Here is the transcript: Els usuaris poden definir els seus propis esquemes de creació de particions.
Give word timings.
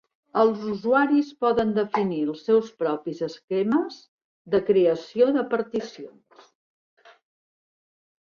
Els 0.41 0.61
usuaris 0.69 1.27
poden 1.45 1.73
definir 1.75 2.21
els 2.29 2.39
seus 2.47 2.71
propis 2.79 3.21
esquemes 3.27 3.99
de 4.55 4.61
creació 4.71 5.27
de 5.35 5.43
particions. 5.53 6.49